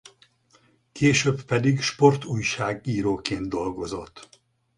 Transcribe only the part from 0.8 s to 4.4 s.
Később pedig sportújságíróként dolgozott.